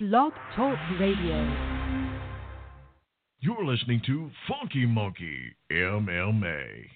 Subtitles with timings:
[0.00, 1.54] Blog Talk Radio.
[3.38, 6.86] You're listening to Funky Monkey MMA.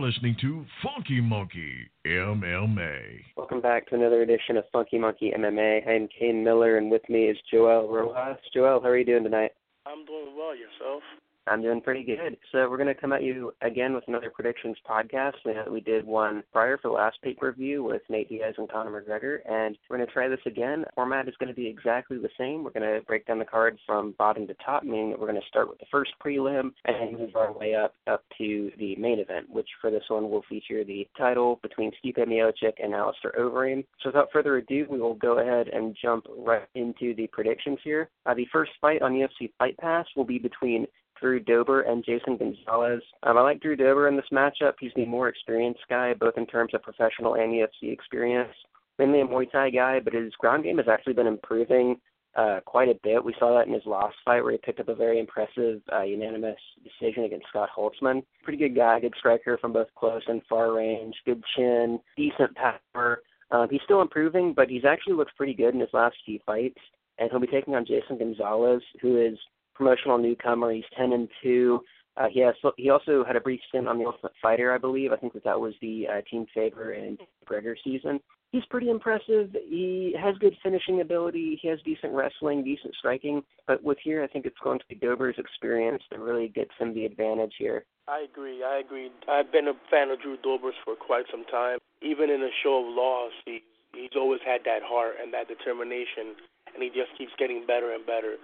[0.00, 3.20] You're listening to Funky Monkey MMA.
[3.36, 5.86] Welcome back to another edition of Funky Monkey MMA.
[5.86, 8.38] I'm Cain Miller, and with me is Joel Rojas.
[8.54, 9.50] Joel, how are you doing tonight?
[9.84, 10.56] I'm doing well.
[10.56, 11.02] Yourself?
[11.50, 12.36] I'm doing pretty good.
[12.52, 15.32] So we're going to come at you again with another predictions podcast.
[15.70, 19.76] We, did one prior for the last pay-per-view with Nate Diaz and Conor McGregor, and
[19.88, 20.84] we're going to try this again.
[20.94, 22.62] Format is going to be exactly the same.
[22.62, 25.40] We're going to break down the card from bottom to top, meaning that we're going
[25.40, 29.18] to start with the first prelim and move our way up up to the main
[29.18, 33.84] event, which for this one will feature the title between Stipe Miocic and Alistair Overeem.
[34.02, 38.10] So without further ado, we will go ahead and jump right into the predictions here.
[38.26, 40.86] Uh, the first fight on UFC Fight Pass will be between
[41.20, 43.02] Drew Dober and Jason Gonzalez.
[43.22, 44.74] Um, I like Drew Dober in this matchup.
[44.80, 48.52] He's the more experienced guy, both in terms of professional and UFC experience.
[48.98, 51.96] Mainly a Muay Thai guy, but his ground game has actually been improving
[52.36, 53.24] uh, quite a bit.
[53.24, 56.02] We saw that in his last fight where he picked up a very impressive uh,
[56.02, 58.22] unanimous decision against Scott Holtzman.
[58.42, 63.22] Pretty good guy, good striker from both close and far range, good chin, decent power.
[63.50, 66.78] Um, he's still improving, but he's actually looked pretty good in his last few fights.
[67.18, 69.36] And he'll be taking on Jason Gonzalez, who is
[69.80, 70.72] promotional newcomer.
[70.72, 71.80] He's ten and two.
[72.16, 75.10] Uh, he has he also had a brief stint on the Ultimate Fighter, I believe.
[75.10, 78.20] I think that that was the uh, team favor in Gregor season.
[78.52, 79.54] He's pretty impressive.
[79.68, 81.58] He has good finishing ability.
[81.62, 83.42] He has decent wrestling, decent striking.
[83.66, 86.92] But with here, I think it's going to be Dober's experience that really gets him
[86.92, 87.84] the advantage here.
[88.08, 88.64] I agree.
[88.64, 89.08] I agree.
[89.28, 91.78] I've been a fan of Drew Dobers for quite some time.
[92.02, 93.62] Even in a show of loss, he
[93.94, 96.34] he's always had that heart and that determination,
[96.74, 98.34] and he just keeps getting better and better.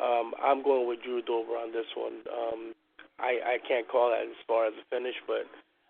[0.00, 2.22] Um, I'm going with Drew Dober on this one.
[2.28, 2.74] Um,
[3.18, 5.46] I I can't call that as far as the finish, but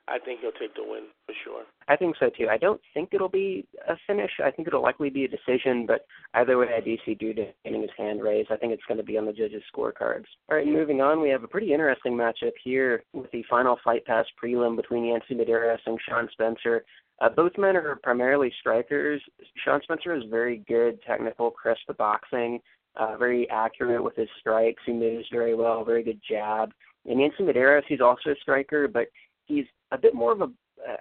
[0.09, 1.62] I think he'll take the win for sure.
[1.89, 2.49] I think so too.
[2.49, 4.31] I don't think it'll be a finish.
[4.44, 7.83] I think it'll likely be a decision, but either way, I do see Drew getting
[7.83, 8.53] his hand raised.
[8.53, 10.27] I think it's going to be on the judges' scorecards.
[10.49, 14.05] All right, moving on, we have a pretty interesting matchup here with the final fight
[14.06, 16.84] pass prelim between Yancy Medeiros and Sean Spencer.
[17.21, 19.23] Uh, both men are primarily strikers.
[19.65, 22.61] Sean Spencer is very good technical, crisp the boxing
[22.96, 24.82] uh, very accurate with his strikes.
[24.86, 26.72] He moves very well, very good jab.
[27.08, 29.06] And Yancy Medeiros, he's also a striker, but
[29.46, 30.50] he's a bit more of a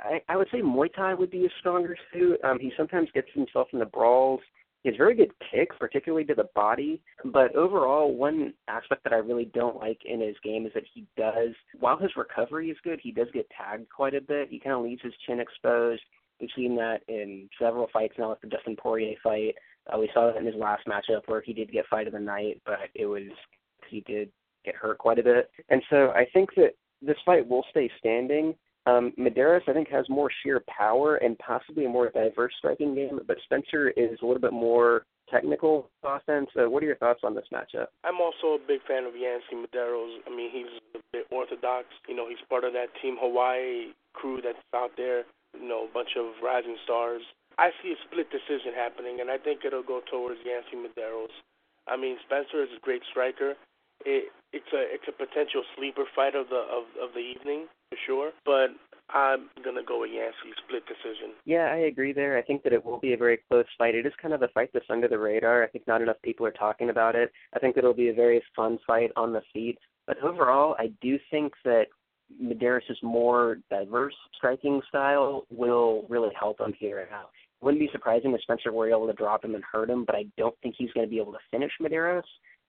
[0.04, 2.40] I, I would say Muay Thai would be a stronger suit.
[2.44, 4.42] Um, he sometimes gets himself into brawls.
[4.84, 7.02] He has very good kicks, particularly to the body.
[7.26, 11.06] But overall, one aspect that I really don't like in his game is that he
[11.18, 14.50] does, while his recovery is good, he does get tagged quite a bit.
[14.50, 16.04] He kind of leaves his chin exposed.
[16.40, 19.56] We've seen that in several fights now, like the Dustin Poirier fight.
[19.92, 22.20] Uh, we saw that in his last matchup where he did get fight of the
[22.20, 23.24] night, but it was
[23.90, 24.30] he did
[24.64, 25.50] get hurt quite a bit.
[25.70, 28.56] And so I think that this fight will stay standing.
[28.88, 33.20] Um, Medeiros, I think, has more sheer power and possibly a more diverse striking game,
[33.28, 36.50] but Spencer is a little bit more technical offense.
[36.56, 37.88] Uh, what are your thoughts on this matchup?
[38.04, 40.18] I'm also a big fan of Yancy Medeiros.
[40.28, 41.88] I mean, he's a bit orthodox.
[42.08, 45.24] You know, he's part of that Team Hawaii crew that's out there.
[45.60, 47.22] You know, a bunch of rising stars.
[47.58, 51.34] I see a split decision happening, and I think it'll go towards Yancy Medeiros.
[51.88, 53.54] I mean, Spencer is a great striker.
[54.06, 57.98] It, it's a it's a potential sleeper fight of the of, of the evening for
[58.06, 58.76] sure, but
[59.10, 61.32] I'm gonna go with Yancy split decision.
[61.46, 62.38] Yeah, I agree there.
[62.38, 63.96] I think that it will be a very close fight.
[63.96, 65.64] It is kind of a fight that's under the radar.
[65.64, 67.32] I think not enough people are talking about it.
[67.56, 69.78] I think it'll be a very fun fight on the feet.
[70.08, 71.86] But overall, I do think that
[72.42, 77.08] Medeiros' more diverse striking style will really help him here.
[77.10, 77.30] Now,
[77.66, 80.28] wouldn't be surprising if Spencer were able to drop him and hurt him, but I
[80.38, 82.22] don't think he's going to be able to finish Medeiros.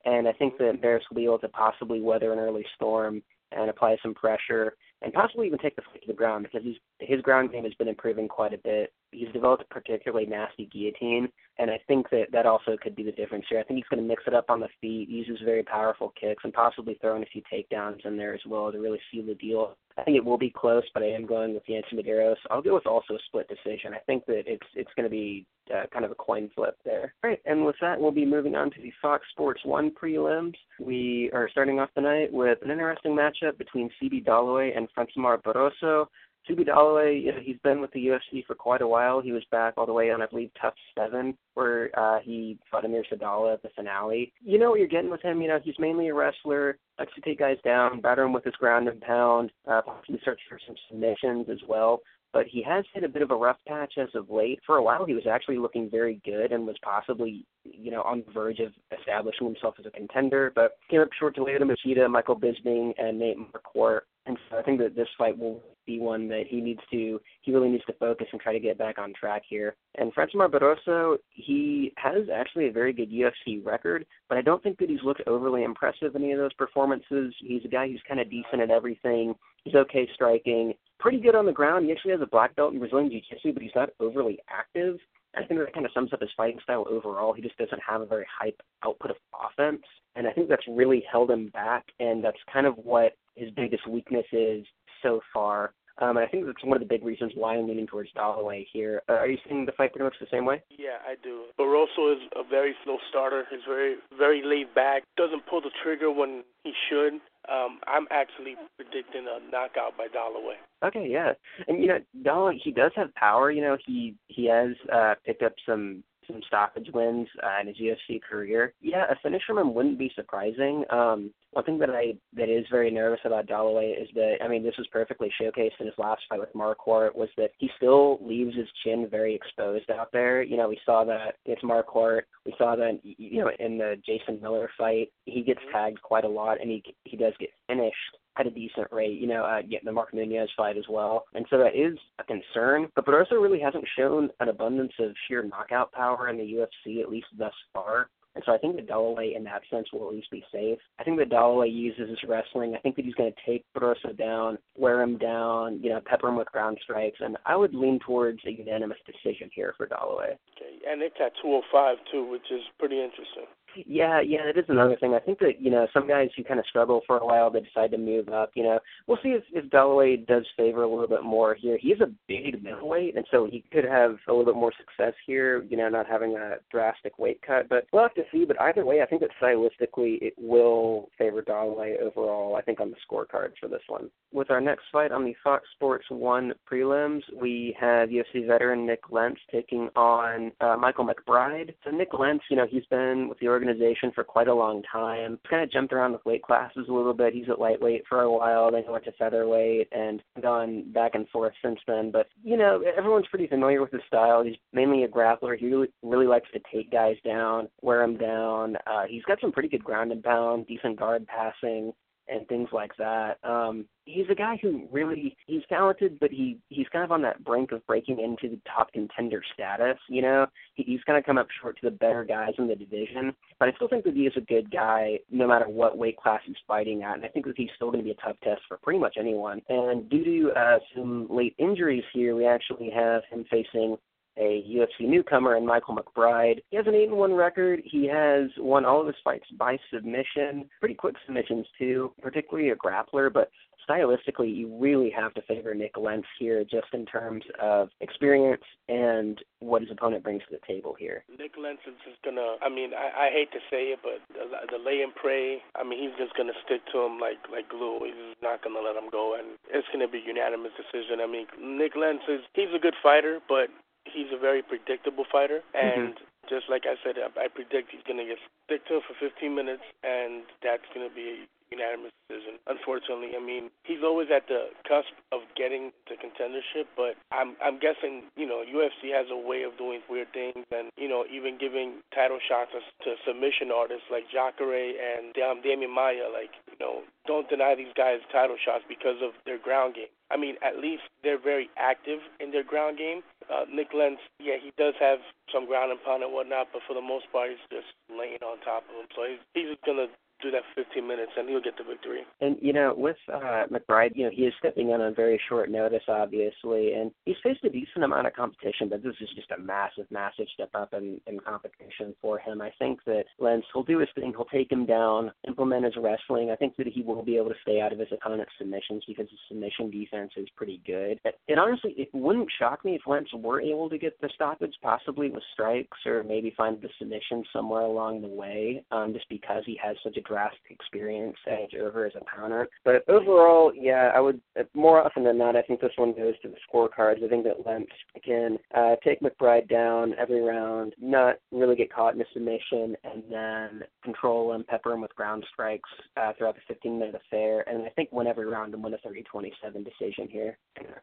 [0.07, 3.23] And I think that Medeiros will be able to possibly weather an early storm
[3.53, 6.79] and apply some pressure and possibly even take the fight to the ground because he's,
[7.01, 8.91] his ground game has been improving quite a bit.
[9.13, 11.29] He's developed a particularly nasty guillotine,
[11.59, 13.61] and I think that that also could be the difference here.
[13.61, 16.43] I think he's going to mix it up on the feet, uses very powerful kicks,
[16.43, 19.35] and possibly throw in a few takedowns in there as well to really seal the
[19.35, 19.77] deal.
[19.99, 22.37] I think it will be close, but I am going with Yancy Medeiros.
[22.51, 23.95] I'll go with also a split decision.
[23.95, 27.15] I think that it's it's going to be uh, kind of a coin flip there.
[27.25, 30.55] All right, and with that, we'll be moving on to the Fox Sports One prelims.
[30.79, 35.43] We are starting off the night with an interesting matchup between CB Dollaway and Francimar
[35.43, 36.07] Barroso.
[36.49, 39.21] CB Dollaway, you know, he's been with the UFC for quite a while.
[39.21, 42.85] He was back all the way on, I believe, TUF 7, where uh, he fought
[42.85, 44.33] Amir Sadollah at the finale.
[44.43, 45.41] You know what you're getting with him.
[45.43, 48.55] You know, he's mainly a wrestler, likes to take guys down, batter him with his
[48.55, 52.01] ground and pound, uh, possibly search for some submissions as well
[52.37, 54.61] but he has hit a bit of a rough patch as of late.
[54.67, 58.23] For a while, he was actually looking very good and was possibly, you know, on
[58.27, 62.11] the verge of establishing himself as a contender, but came up short to Lyoto Machida,
[62.11, 64.01] Michael Bisping, and Nate Marquardt.
[64.27, 67.53] And so I think that this fight will be one that he needs to, he
[67.53, 69.77] really needs to focus and try to get back on track here.
[69.95, 74.79] And Francimar Barroso, he has actually a very good UFC record, but I don't think
[74.79, 77.33] that he's looked overly impressive in any of those performances.
[77.39, 79.35] He's a guy who's kind of decent at everything.
[79.65, 81.87] He's okay striking, pretty good on the ground.
[81.87, 84.99] He actually has a black belt in Brazilian Jiu-Jitsu, but he's not overly active.
[85.37, 87.33] I think that kind of sums up his fighting style overall.
[87.33, 88.53] He just doesn't have a very high
[88.85, 89.83] output of offense,
[90.15, 91.85] and I think that's really held him back.
[92.01, 94.65] And that's kind of what his biggest weakness is
[95.03, 95.75] so far.
[95.99, 98.67] Um, and I think that's one of the big reasons why I'm leaning towards Dollaway
[98.73, 99.03] here.
[99.09, 100.63] Uh, are you seeing the fight pretty much the same way?
[100.71, 101.45] Yeah, I do.
[101.59, 103.45] Barroso is a very slow starter.
[103.51, 105.05] He's very, very laid back.
[105.17, 107.15] Doesn't pull the trigger when he should.
[107.49, 110.57] Um, I'm actually predicting a knockout by Dollaway.
[110.85, 111.33] Okay, yeah,
[111.69, 113.51] and you know, Dollaway he does have power.
[113.53, 117.77] You know, he he has uh, picked up some some stoppage wins uh, in his
[117.77, 118.75] UFC career.
[118.81, 120.85] Yeah, a finish from him wouldn't be surprising.
[120.91, 124.63] Um, one thing that I that is very nervous about Dollaway is that I mean
[124.63, 128.55] this was perfectly showcased in his last fight with Marquardt was that he still leaves
[128.55, 130.43] his chin very exposed out there.
[130.43, 132.23] You know, we saw that it's Marquardt.
[132.45, 136.29] We saw that you know in the Jason Miller fight, he gets tagged quite a
[136.29, 137.97] lot and he he does get finished
[138.39, 141.25] at a decent rate, you know, uh, getting the Mark Munoz fight as well.
[141.33, 142.89] And so that is a concern.
[142.95, 147.11] But Barroso really hasn't shown an abundance of sheer knockout power in the UFC, at
[147.11, 148.11] least thus far.
[148.37, 150.79] And so I think that Dollaway, in that sense, will at least be safe.
[150.99, 152.75] I think that Dollaway uses his wrestling.
[152.75, 156.29] I think that he's going to take Barroso down, wear him down, you know, pepper
[156.29, 157.17] him with ground strikes.
[157.21, 160.37] And I would lean towards a unanimous decision here for Dollaway.
[160.57, 163.49] Okay, and it's at 205 too, which is pretty interesting.
[163.87, 165.15] Yeah, yeah, that is another thing.
[165.15, 167.61] I think that you know some guys who kind of struggle for a while, they
[167.61, 168.53] decide to move up.
[168.55, 171.79] You know, we'll see if if Dollaway does favor a little bit more here.
[171.81, 175.65] He's a big middleweight, and so he could have a little bit more success here.
[175.69, 178.45] You know, not having a drastic weight cut, but we'll have to see.
[178.45, 182.57] But either way, I think that stylistically it will favor Dollaway overall.
[182.57, 184.11] I think on the scorecard for this one.
[184.33, 189.11] With our next fight on the Fox Sports One prelims, we have UFC veteran Nik
[189.11, 191.75] Lentz taking on uh, Michael McBride.
[191.85, 194.83] So Nik Lentz, you know, he's been with the organization organization for quite a long
[194.91, 195.39] time.
[195.49, 197.35] Kind of jumped around with weight classes a little bit.
[197.35, 201.29] He's at lightweight for a while, then he went to featherweight and gone back and
[201.29, 202.11] forth since then.
[202.11, 204.43] But you know, everyone's pretty familiar with his style.
[204.45, 205.59] He's mainly a grappler.
[205.59, 208.77] He really, really likes to take guys down, wear them down.
[208.87, 211.93] Uh, he's got some pretty good ground and pound, decent guard passing
[212.29, 213.39] and things like that.
[213.45, 217.45] Um, he's a guy who really he's talented, but he he's kind of on that
[217.45, 219.99] brink of breaking into the top contender status.
[220.09, 222.77] You know, he, he's going to come up short to the better guys in the
[222.77, 223.35] division.
[223.59, 226.41] But I still think that he is a good guy, no matter what weight class
[226.47, 227.17] he's fighting at.
[227.17, 229.17] And I think that he's still going to be a tough test for pretty much
[229.19, 229.61] anyone.
[229.69, 233.97] And due to uh, some late injuries here, we actually have him facing
[234.37, 236.61] a UFC newcomer and Michael McBride.
[236.71, 237.83] He has an 8 and 1 record.
[237.85, 242.77] He has won all of his fights by submission, pretty quick submissions too, particularly a
[242.77, 243.51] grappler, but
[243.89, 249.39] stylistically you really have to favor Nik Lentz here just in terms of experience and
[249.61, 251.25] what his opponent brings to the table here.
[251.39, 254.77] Nik Lentz is just gonna I mean, I, I hate to say it, but the,
[254.77, 258.01] the lay and pray, I mean he's just gonna stick to him like like glue.
[258.05, 261.21] He's not gonna let him go and it's gonna be unanimous decision.
[261.23, 263.71] I mean Nik Lentz is he's a good fighter, but
[264.13, 265.83] he's a very predictable fighter, mm-hmm.
[265.83, 266.49] and mm-hmm.
[266.49, 269.15] just like I said, I, I predict he's going to get stick to it for
[269.19, 271.39] 15 minutes, and that's going to be a
[271.71, 272.59] unanimous decision.
[272.67, 277.79] Unfortunately, I mean he's always at the cusp of getting to contendership, but I'm I'm
[277.79, 281.59] guessing you know UFC has a way of doing weird things, and you know even
[281.59, 286.31] giving title shots to submission artists like Jacare and um, Demian Maia.
[286.31, 290.11] Like you know, don't deny these guys title shots because of their ground game.
[290.31, 293.23] I mean, at least they're very active in their ground game.
[293.47, 295.19] Uh, Nik Lentz, yeah, he does have
[295.53, 298.59] some ground and pound and whatnot, but for the most part, he's just laying on
[298.67, 299.09] top of him.
[299.15, 300.09] So he's, he's going to
[300.43, 302.23] do that for 15 minutes, and he'll get the victory.
[302.41, 305.71] And you know, with uh, McBride, you know, he is stepping in on very short
[305.71, 309.61] notice, obviously, and he's faced a decent amount of competition, but this is just a
[309.61, 312.61] massive, massive step up in, in competition for him.
[312.61, 314.33] I think that Lentz will do his thing.
[314.37, 316.51] He'll take him down, implement his wrestling.
[316.51, 319.29] I think that he will be able to stay out of his opponent's submissions because
[319.31, 321.21] his submission defense is pretty good.
[321.49, 325.31] And honestly, it wouldn't shock me if Lentz were able to get the stoppage, possibly
[325.31, 329.79] with strikes or maybe find the submission somewhere along the way, um, just because he
[329.83, 332.69] has such a drastic experience edge over his opponent.
[332.85, 334.41] But overall, yeah, I would
[334.75, 337.25] more often than not, I think this one goes to the scorecards.
[337.25, 337.93] I think that Lentz
[338.25, 343.23] can uh, take McBride down every round, not really get caught in a submission, and
[343.31, 347.69] then control him, pepper him with ground strikes uh, throughout the 15 minute affair.
[347.69, 350.59] And I think win every round and win a 30 27 decision here.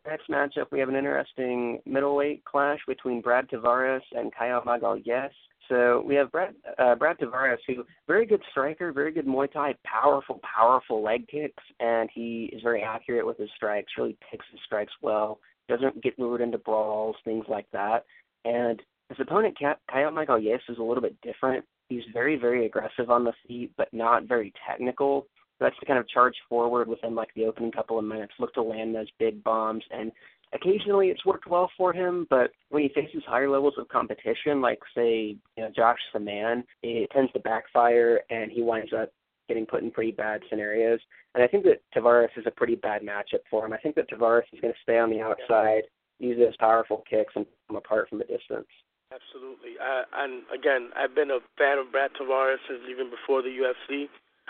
[0.06, 5.30] Next matchup, we have an interesting middleweight clash between Brad Tavares and Caio Magalhães.
[5.70, 9.76] So we have Brad uh, Brad Tavares, who very good striker, very good Muay Thai,
[9.86, 13.94] powerful, powerful leg kicks, and he is very accurate with his strikes.
[13.98, 15.40] Really picks his strikes well.
[15.70, 18.06] Doesn't get lured into brawls, things like that.
[18.46, 21.64] And his opponent, Caio Yes, is a little bit different.
[21.90, 25.28] He's very, very aggressive on the feet, but not very technical.
[25.60, 28.54] So that's to kind of charge forward within like the opening couple of minutes, look
[28.56, 30.12] to land those big bombs, and
[30.54, 34.80] occasionally it's worked well for him, but when he faces higher levels of competition, like
[34.96, 39.10] say, you know, Josh Samman, it tends to backfire and he winds up
[39.48, 41.00] getting put in pretty bad scenarios.
[41.36, 43.74] And I think that Tavares is a pretty bad matchup for him.
[43.74, 45.84] I think that Tavares is going to stay on the outside,
[46.20, 48.68] use those powerful kicks, and come apart from a distance.
[49.12, 49.78] Absolutely.
[49.78, 54.08] Uh, and again, I've been a fan of Brad Tavares since even before the UFC.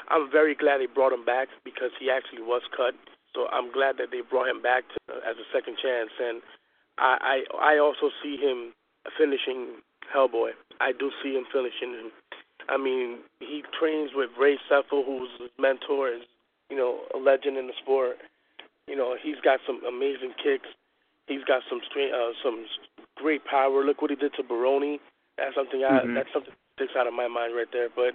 [0.10, 2.96] I'm very glad they brought him back because he actually was cut
[3.36, 6.42] so I'm glad that they brought him back to, as a second chance, and
[6.98, 8.74] I, I I also see him
[9.18, 9.82] finishing
[10.14, 10.52] Hellboy.
[10.80, 12.12] I do see him finishing him.
[12.70, 16.24] I mean, he trains with Ray Sefo, who's his mentor, is
[16.70, 18.18] you know a legend in the sport.
[18.88, 20.68] You know, he's got some amazing kicks.
[21.28, 22.66] He's got some strength, uh, some
[23.16, 23.84] great power.
[23.84, 25.00] Look what he did to Baroni.
[25.38, 26.14] That's something mm-hmm.
[26.14, 27.90] that's something that sticks out of my mind right there.
[27.90, 28.14] But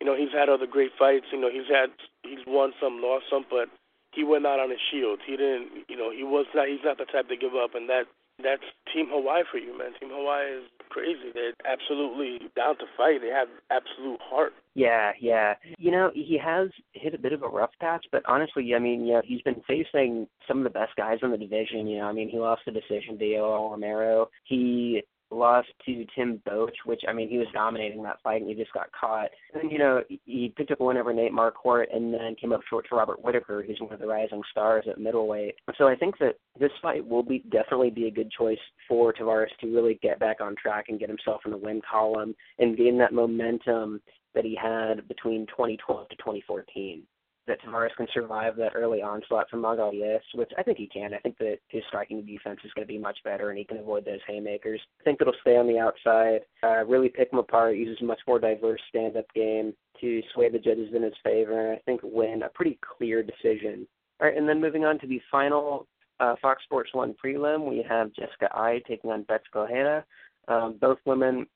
[0.00, 1.26] you know, he's had other great fights.
[1.30, 1.90] You know, he's had
[2.22, 3.68] he's won some, lost some, but
[4.12, 5.20] he went out on his shield.
[5.26, 6.68] He didn't, you know, he was not.
[6.68, 8.04] He's not the type to give up, and that
[8.42, 8.62] that's
[8.92, 9.92] Team Hawaii for you, man.
[9.98, 11.30] Team Hawaii is crazy.
[11.34, 13.20] They're absolutely down to fight.
[13.20, 14.52] They have absolute heart.
[14.74, 15.54] Yeah, yeah.
[15.76, 19.06] You know, he has hit a bit of a rough patch, but honestly, I mean,
[19.08, 21.86] know, he's been facing some of the best guys in the division.
[21.86, 24.28] You know, I mean, he lost the decision to Yoel Romero.
[24.44, 28.56] He lost to Tim Boetsch, which I mean he was dominating that fight and he
[28.56, 29.28] just got caught.
[29.54, 32.60] And you know, he picked up a win over Nate Marquardt and then came up
[32.68, 35.56] short to Robert Whittaker, who's one of the rising stars at middleweight.
[35.76, 38.58] So I think that this fight will be definitely be a good choice
[38.88, 42.34] for Tavares to really get back on track and get himself in the win column
[42.58, 44.00] and gain that momentum
[44.34, 47.02] that he had between 2012 to 2014
[47.48, 51.14] that Tavares can survive that early onslaught from Magalhães, which I think he can.
[51.14, 53.78] I think that his striking defense is going to be much better, and he can
[53.78, 54.80] avoid those haymakers.
[55.00, 58.38] I think it'll stay on the outside, uh, really pick him apart, uses much more
[58.38, 62.50] diverse stand-up game to sway the judges in his favor, and I think win a
[62.50, 63.88] pretty clear decision.
[64.20, 65.86] All right, and then moving on to the final
[66.20, 70.04] uh, Fox Sports 1 prelim, we have Jessica Eye taking on Bethe Correia.
[70.48, 71.46] Um, both women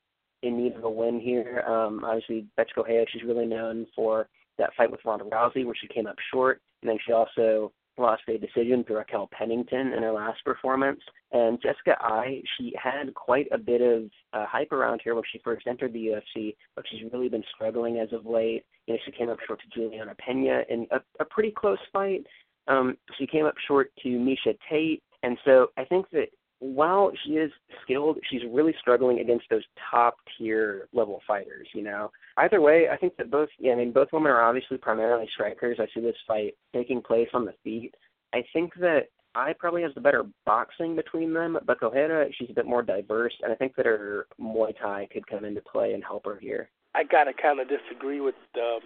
[0.41, 1.63] in need of a win here.
[1.67, 5.87] Um, obviously, Bethe Correia, she's really known for– that fight with Ronda Rousey where she
[5.87, 10.11] came up short, and then she also lost a decision to Raquel Pennington in her
[10.11, 10.99] last performance.
[11.31, 15.39] And Jessica Eye, she had quite a bit of uh, hype around here when she
[15.43, 18.63] first entered the UFC, but she's really been struggling as of late.
[18.87, 22.25] You know, she came up short to Juliana Pena in a, a pretty close fight.
[22.67, 26.29] Um, she came up short to Miesha Tate, and so I think that
[26.63, 27.51] while she is
[27.83, 32.09] skilled, she's really struggling against those top tier level fighters, you know.
[32.37, 35.77] Either way, I think that both yeah, I mean both women are obviously primarily strikers.
[35.79, 37.93] I see this fight taking place on the feet.
[38.33, 42.53] I think that Eye probably has the better boxing between them, but Correia, she's a
[42.53, 46.03] bit more diverse, and I think that her Muay Thai could come into play and
[46.03, 46.69] help her here.
[46.95, 48.79] I gotta kind of disagree with the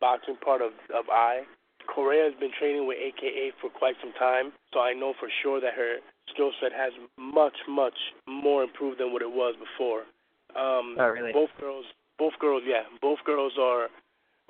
[0.00, 1.42] boxing part of of Eye.
[1.94, 5.60] Correia has been training with AKA for quite some time, so I know for sure
[5.60, 5.96] that her
[6.32, 10.04] skill set has much, much more improved than what it was before.
[10.56, 11.32] Um, oh, really?
[11.32, 11.84] Both girls,
[12.18, 13.88] both girls, yeah, both girls are,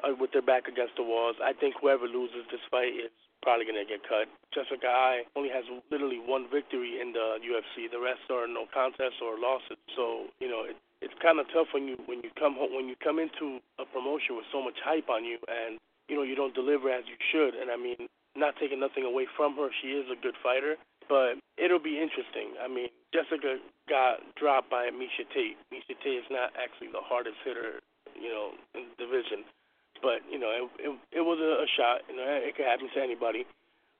[0.04, 1.36] are with their back against the walls.
[1.42, 3.10] I think whoever loses this fight is
[3.42, 4.26] probably gonna get cut.
[4.54, 7.90] Jessica Eye only has literally one victory in the UFC.
[7.90, 9.78] The rest are no contests or losses.
[9.94, 12.88] So you know, it, it's kind of tough when you when you come home, when
[12.88, 16.34] you come into a promotion with so much hype on you, and you know you
[16.34, 17.54] don't deliver as you should.
[17.54, 20.76] And I mean, not taking nothing away from her, she is a good fighter.
[21.08, 22.54] But it'll be interesting.
[22.60, 23.56] I mean, Jessica
[23.88, 25.56] got dropped by Miesha Tate.
[25.72, 27.80] Miesha Tate is not actually the hardest hitter,
[28.14, 29.44] you know, in the division.
[30.02, 32.04] but you know, it it, it was a, a shot.
[32.08, 33.46] You know, it could happen to anybody.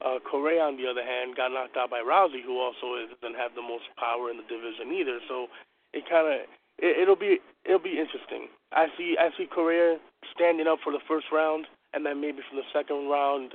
[0.05, 3.55] Uh, Correia, on the other hand, got knocked out by Rousey, who also doesn't have
[3.59, 5.19] the most power in the division either.
[5.27, 5.49] So
[5.93, 6.47] it kind of
[6.79, 8.49] it, it'll be it'll be interesting.
[8.73, 9.99] I see I see Correia
[10.35, 13.55] standing up for the first round, and then maybe from the second round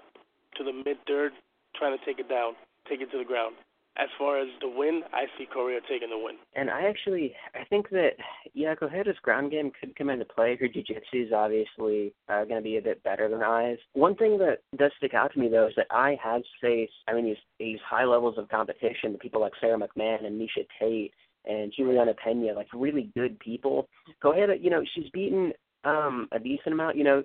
[0.58, 1.32] to the mid third,
[1.76, 2.54] trying to take it down,
[2.90, 3.56] take it to the ground
[3.98, 6.36] as far as the win, I see Correia taking the win.
[6.56, 8.12] And I actually, I think that
[8.54, 10.58] yeah, Correia's ground game could come into play.
[10.60, 13.78] Her jiu-jitsu is obviously uh, going to be a bit better than Eye's.
[13.94, 17.14] One thing that does stick out to me though is that Eye has faced, I
[17.14, 21.14] mean, these these high levels of competition, the people like Sara McMann and Miesha Tate
[21.46, 23.88] and Juliana Pena, like really good people.
[24.22, 26.98] Cojeda, you know, she's beaten um a decent amount.
[26.98, 27.24] You know,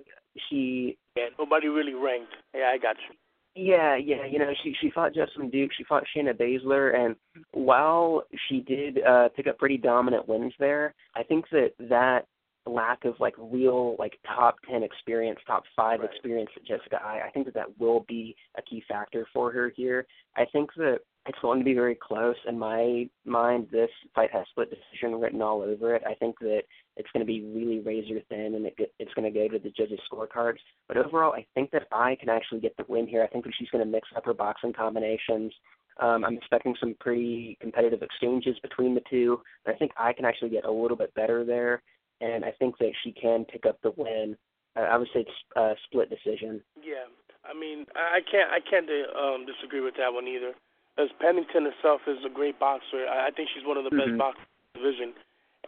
[0.49, 0.97] she.
[1.17, 2.33] Yeah, nobody really ranked.
[2.53, 3.15] Yeah, I got you.
[3.55, 7.15] Yeah, yeah, you know, she she fought Jessamyn Duke, she fought Shayna Baszler, and
[7.51, 12.27] while she did uh, pick up pretty dominant wins there, I think that that
[12.65, 16.09] lack of like real like top ten experience, top five right.
[16.09, 19.73] experience that Jessica Eye, I think that that will be a key factor for her
[19.75, 20.05] here.
[20.37, 22.35] I think that it's going to be very close.
[22.47, 26.03] In my mind, this fight has split decision written all over it.
[26.07, 26.61] I think that
[26.99, 29.71] it's going to be really razor thin, and it, it's going to go to the
[29.71, 30.59] judges' scorecards.
[30.87, 33.23] But overall, I think that Eye can actually get the win here.
[33.23, 35.53] I think that she's going to mix up her boxing combinations.
[35.99, 39.41] Um, I'm expecting some pretty competitive exchanges between the two.
[39.65, 41.81] But I think Eye can actually get a little bit better there,
[42.21, 44.37] and I think that she can pick up the win.
[44.75, 46.61] Uh, I would say it's a split decision.
[46.83, 47.07] Yeah,
[47.43, 48.87] I mean, I can't I can't
[49.17, 50.53] um, disagree with that one either
[50.99, 53.07] as Pennington herself is a great boxer.
[53.07, 54.17] I, I think she's one of the mm-hmm.
[54.17, 55.09] best boxers in the division.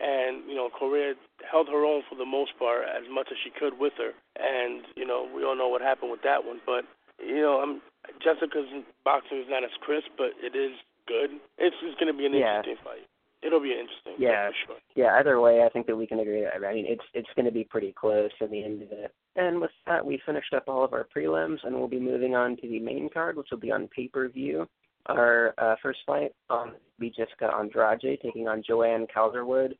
[0.02, 1.14] And, you know, Correia
[1.46, 4.18] held her own for the most part as much as she could with her.
[4.34, 6.60] And, you know, we all know what happened with that one.
[6.66, 6.86] But,
[7.22, 7.82] you know, I'm
[8.18, 8.66] Jessica's
[9.06, 10.74] boxing is not as crisp, but it is
[11.08, 11.38] good.
[11.58, 12.58] It's, it's going to be an yeah.
[12.58, 13.06] interesting fight.
[13.44, 14.14] It'll be an interesting.
[14.20, 14.82] Yeah, for sure.
[14.96, 16.46] Yeah, either way, I think that we can agree.
[16.46, 19.14] I mean, it's it's going to be pretty close in the end of it.
[19.36, 22.56] And with that, we finished up all of our prelims, and we'll be moving on
[22.58, 24.68] to the main card, which will be on pay per view.
[25.08, 29.76] Our uh, first fight um, be Jessica Andrade taking on Joanne Calderwood.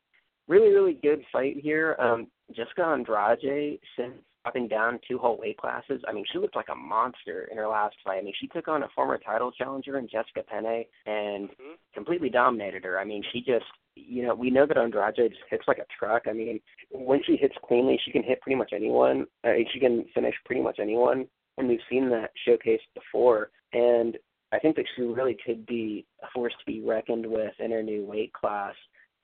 [0.48, 1.96] Really, really good fight here.
[1.98, 6.68] Um, Jessica Andrade, since dropping down two whole weight classes, I mean, she looked like
[6.70, 8.18] a monster in her last fight.
[8.18, 11.74] I mean, she took on a former title challenger in Jessica Penne and mm-hmm.
[11.94, 12.98] completely dominated her.
[12.98, 16.22] I mean, she just, you know, we know that Andrade just hits like a truck.
[16.28, 19.26] I mean, when she hits cleanly, she can hit pretty much anyone.
[19.44, 21.26] Uh, she can finish pretty much anyone,
[21.58, 23.50] and we've seen that showcased before.
[23.72, 24.18] And
[24.52, 27.82] I think that she really could be a force to be reckoned with in her
[27.82, 28.74] new weight class.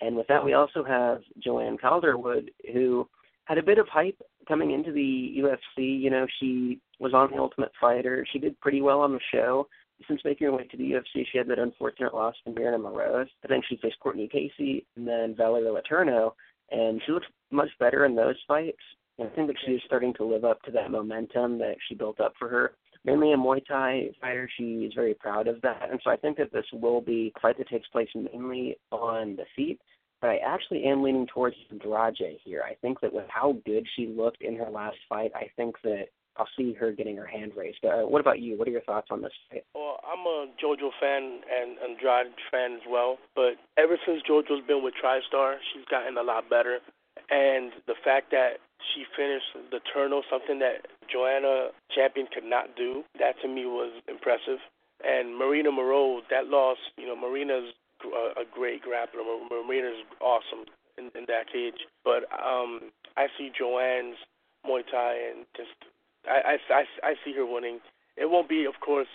[0.01, 3.09] And with that, we also have Joanne Calderwood, who
[3.45, 6.01] had a bit of hype coming into the UFC.
[6.01, 8.27] You know, she was on The Ultimate Fighter.
[8.33, 9.67] She did pretty well on the show.
[10.07, 13.27] Since making her way to the UFC, she had that unfortunate loss to Maryna Moroz.
[13.43, 16.33] But then she faced Courtney Casey and then Valerie Letourneau,
[16.71, 18.79] and she looks much better in those fights.
[19.19, 21.97] And I think that she is starting to live up to that momentum that she
[21.97, 24.49] built up for her mainly a Muay Thai fighter.
[24.57, 25.89] She is very proud of that.
[25.91, 29.37] And so I think that this will be a fight that takes place mainly on
[29.37, 29.81] the feet.
[30.21, 32.65] But I actually am leaning towards Andrade here.
[32.69, 36.07] I think that with how good she looked in her last fight, I think that
[36.37, 37.85] I'll see her getting her hand raised.
[37.85, 38.59] Uh, what about you?
[38.59, 39.65] What are your thoughts on this fight?
[39.75, 43.19] Well, I'm a JoJo fan and Andrade fan as well.
[43.35, 46.79] But ever since JoJo's been with TriStar, she's gotten a lot better.
[47.31, 48.59] And the fact that
[48.95, 53.05] she finished the turno, something that Joanna Champion could not do.
[53.19, 54.59] That to me was impressive.
[55.05, 59.23] And Maryna Moroz, that loss, you know, Maryna's a, great grappler.
[59.51, 61.87] Maryna's awesome in, in that cage.
[62.05, 64.17] But um, I see Joanne's
[64.67, 65.75] Muay Thai and just
[66.27, 67.81] I, I, I, I see her winning.
[68.17, 69.09] It won't be, of course,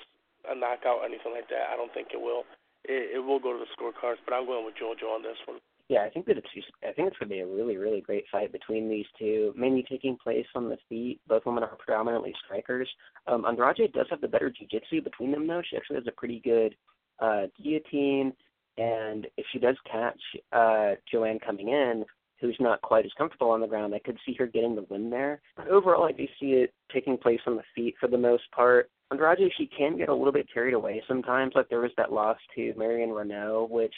[0.47, 1.71] a knockout or anything like that.
[1.71, 2.43] I don't think it will.
[2.83, 5.59] It, it will go to the scorecards, but I'm going with JoJo on this one.
[5.89, 6.47] Yeah, I think that it's
[6.81, 9.85] I think it's going to be a really really great fight between these two, mainly
[9.87, 11.19] taking place on the feet.
[11.27, 12.89] Both women are predominantly strikers.
[13.27, 15.61] Um, Andrade does have the better jiu-jitsu between them though.
[15.69, 16.75] She actually has a pretty good
[17.19, 18.33] uh, guillotine,
[18.77, 20.19] and if she does catch
[20.51, 22.05] uh, Joanne coming in,
[22.39, 25.09] who's not quite as comfortable on the ground, I could see her getting the win
[25.09, 25.41] there.
[25.55, 28.89] But overall, I do see it taking place on the feet for the most part.
[29.11, 31.53] Andrade, she can get a little bit carried away sometimes.
[31.55, 33.93] Like there was that loss to Marion Reneau, which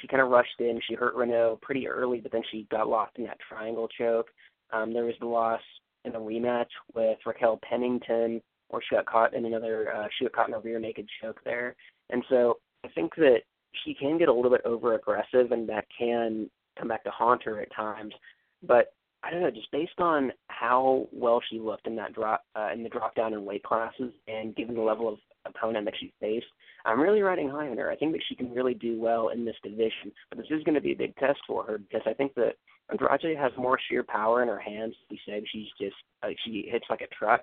[0.00, 0.80] she kind of rushed in.
[0.88, 4.28] She hurt Reneau pretty early, but then she got locked in that triangle choke.
[4.72, 5.60] Um, there was the loss
[6.04, 9.92] in a rematch with Raquel Pennington, where she got caught in another.
[9.94, 11.74] Uh, she got caught in a rear naked choke there,
[12.10, 13.40] and so I think that
[13.84, 17.42] she can get a little bit over aggressive, and that can come back to haunt
[17.44, 18.14] her at times.
[18.62, 22.70] But I don't know, just based on how well she looked in that drop uh,
[22.72, 26.12] in the drop down in weight classes, and given the level of opponent that she
[26.20, 26.46] faced.
[26.84, 27.90] I'm really riding high on her.
[27.90, 30.74] I think that she can really do well in this division, but this is going
[30.74, 32.54] to be a big test for her because I think that
[32.90, 34.94] Andrade has more sheer power in her hands.
[35.08, 37.42] He said she's just like she hits like a truck,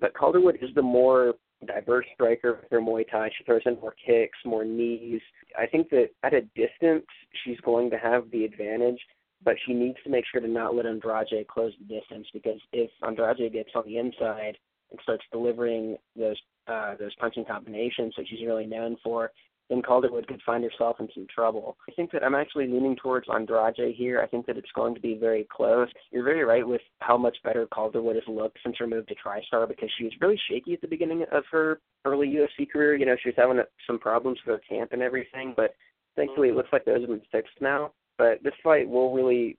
[0.00, 1.34] but Calderwood is the more
[1.66, 3.30] diverse striker with her Muay Thai.
[3.36, 5.20] She throws in more kicks, more knees.
[5.58, 7.06] I think that at a distance,
[7.44, 9.00] she's going to have the advantage,
[9.42, 12.90] but she needs to make sure to not let Andrade close the distance because if
[13.06, 14.56] Andrade gets on the inside
[14.90, 16.36] and starts delivering those
[16.68, 19.30] uh, those punching combinations that she's really known for,
[19.68, 21.76] then Calderwood could find herself in some trouble.
[21.88, 24.20] I think that I'm actually leaning towards Andrade here.
[24.20, 25.88] I think that it's going to be very close.
[26.12, 29.66] You're very right with how much better Calderwood has looked since her move to TriStar
[29.66, 32.94] because she was really shaky at the beginning of her early UFC career.
[32.94, 35.74] You know, she was having some problems with her camp and everything, but
[36.14, 37.92] thankfully it looks like those have been fixed now.
[38.18, 39.58] But this fight will really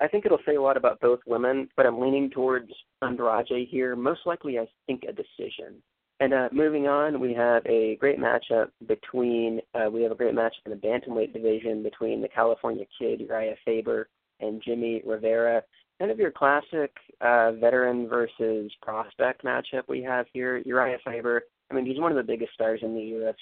[0.00, 2.70] I think it'll say a lot about both women, but I'm leaning towards
[3.02, 3.96] Andrade here.
[3.96, 5.82] Most likely, I think a decision.
[6.18, 10.34] And uh, moving on, we have a great matchup between uh, we have a great
[10.34, 14.08] matchup in the bantamweight division between the California Kid Uriah Faber
[14.40, 15.62] and Jimmy Rivera.
[15.98, 20.58] Kind of your classic uh, veteran versus prospect matchup we have here.
[20.58, 23.00] Uriah Faber, I mean, he's one of the biggest stars in the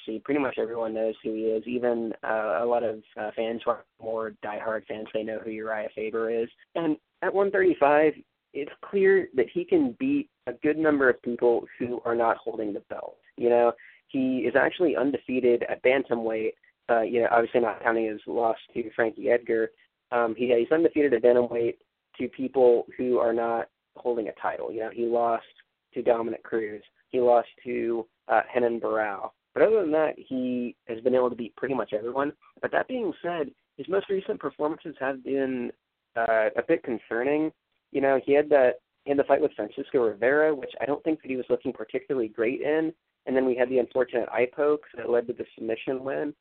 [0.08, 0.22] UFC.
[0.22, 1.64] Pretty much everyone knows who he is.
[1.66, 5.50] Even uh, a lot of uh, fans who are more diehard fans, they know who
[5.50, 6.48] Uriah Faber is.
[6.74, 8.14] And at 135,
[8.54, 12.72] it's clear that he can beat a good number of people who are not holding
[12.72, 13.16] the belt.
[13.36, 13.72] You know,
[14.08, 16.52] he is actually undefeated at bantamweight.
[16.88, 19.70] Uh, you know, obviously not counting his loss to Frankie Edgar.
[20.12, 21.76] Um, he he's undefeated at bantamweight
[22.18, 24.72] to people who are not holding a title.
[24.72, 25.44] You know, he lost
[25.94, 26.82] to Dominick Cruz.
[27.08, 29.30] He lost to uh, Renan Barão.
[29.54, 32.32] But other than that, he has been able to beat pretty much everyone.
[32.60, 35.70] But that being said, his most recent performances have been
[36.16, 37.52] uh, a bit concerning.
[37.94, 41.22] You know, he had that in the fight with Francisco Rivera, which I don't think
[41.22, 42.92] that he was looking particularly great in.
[43.26, 46.34] And then we had the unfortunate eye poke that led to the submission win.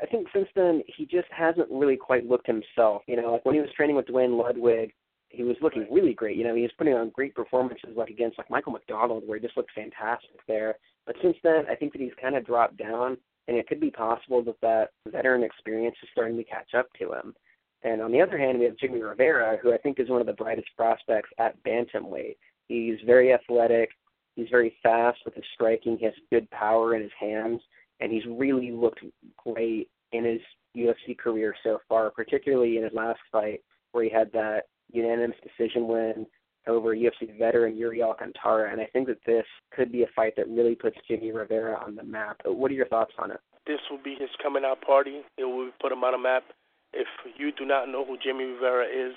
[0.00, 3.02] I think since then he just hasn't really quite looked himself.
[3.08, 4.92] You know, like when he was training with Duane Ludwig,
[5.30, 6.36] he was looking really great.
[6.36, 9.44] You know, he was putting on great performances like against like Michael McDonald where he
[9.44, 10.76] just looked fantastic there.
[11.06, 13.16] But since then I think that he's kind of dropped down
[13.48, 17.14] and it could be possible that that veteran experience is starting to catch up to
[17.14, 17.34] him.
[17.84, 20.26] And on the other hand, we have Jimmy Rivera, who I think is one of
[20.26, 22.36] the brightest prospects at bantamweight.
[22.68, 23.90] He's very athletic.
[24.36, 25.98] He's very fast with his striking.
[25.98, 27.60] He has good power in his hands,
[28.00, 29.04] and he's really looked
[29.36, 30.40] great in his
[30.76, 33.60] UFC career so far, particularly in his last fight
[33.92, 36.26] where he had that unanimous decision win
[36.66, 38.70] over UFC veteran Yuri Alcantara.
[38.70, 41.94] And I think that this could be a fight that really puts Jimmy Rivera on
[41.94, 42.40] the map.
[42.44, 43.40] What are your thoughts on it?
[43.66, 45.22] This will be his coming out party.
[45.36, 46.44] It will put him on a map.
[46.92, 49.14] If you do not know who Jimmy Rivera is,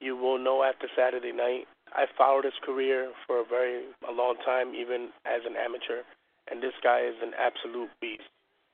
[0.00, 1.66] you will know after Saturday night.
[1.92, 6.02] I followed his career for a very a long time, even as an amateur,
[6.50, 8.28] and this guy is an absolute beast.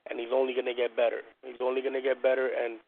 [0.09, 1.21] And he's only going to get better.
[1.45, 2.79] He's only going to get better, and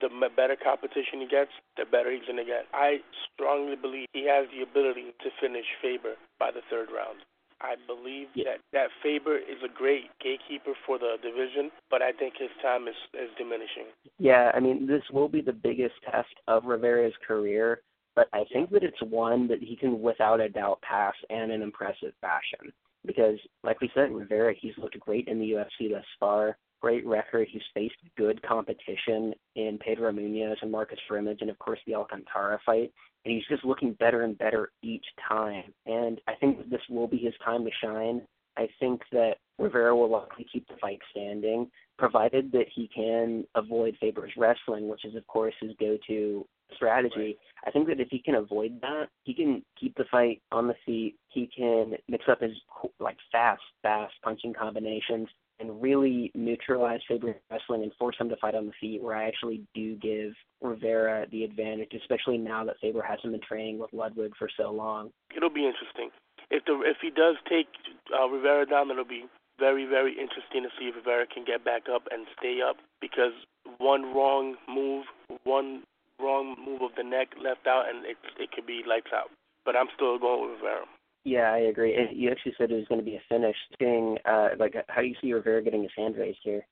[0.00, 2.66] the better competition he gets, the better he's going to get.
[2.74, 2.98] I
[3.32, 7.22] strongly believe he has the ability to finish Faber by the third round.
[7.62, 8.44] I believe yeah.
[8.44, 12.88] that that Faber is a great gatekeeper for the division, but I think his time
[12.88, 13.86] is is diminishing.
[14.18, 17.82] Yeah, I mean this will be the biggest test of Rivera's career,
[18.14, 21.62] but I think that it's one that he can without a doubt pass in an
[21.62, 22.72] impressive fashion.
[23.04, 26.56] Because, like we said, Rivera, he's looked great in the UFC thus far.
[26.80, 27.48] Great record.
[27.50, 32.60] He's faced good competition in Pedro Munhoz and Marcus Brimage, and of course the Alcantara
[32.64, 32.92] fight
[33.24, 35.72] and he's just looking better and better each time.
[35.86, 38.22] And I think this will be his time to shine.
[38.56, 43.96] I think that Rivera will likely keep the fight standing, provided that he can avoid
[44.00, 47.14] Faber's wrestling, which is of course his go-to strategy.
[47.16, 47.36] Right.
[47.66, 50.74] I think that if he can avoid that, he can keep the fight on the
[50.84, 51.16] feet.
[51.28, 52.52] He can mix up his
[52.98, 55.28] like fast, fast punching combinations
[55.60, 59.28] and really neutralize Faber wrestling and force him to fight on the feet, where I
[59.28, 64.32] actually do give Rivera the advantage, especially now that Faber hasn't been training with Ludwig
[64.38, 65.10] for so long.
[65.36, 66.10] It'll be interesting.
[66.50, 67.68] If the if he does take
[68.12, 69.26] uh, Rivera down, it'll be
[69.58, 73.32] very very interesting to see if Rivera can get back up and stay up because
[73.78, 75.06] one wrong move,
[75.44, 75.84] one
[76.20, 79.30] wrong move of the neck left out, and it it could be lights out.
[79.64, 80.86] But I'm still going with Rivera.
[81.24, 81.96] Yeah, I agree.
[82.12, 83.56] You actually said it was going to be a finish.
[83.78, 86.66] Seeing, uh, like, how do you see Rivera getting his hand raised here?